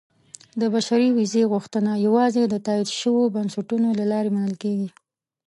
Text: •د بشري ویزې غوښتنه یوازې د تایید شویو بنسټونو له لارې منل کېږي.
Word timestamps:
•د 0.59 0.63
بشري 0.73 1.09
ویزې 1.13 1.43
غوښتنه 1.51 1.91
یوازې 2.05 2.43
د 2.47 2.55
تایید 2.65 2.89
شویو 2.99 3.33
بنسټونو 3.35 3.87
له 3.99 4.05
لارې 4.11 4.29
منل 4.35 4.55
کېږي. 4.63 4.89